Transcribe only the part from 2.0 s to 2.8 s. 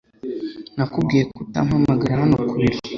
hano ku biro.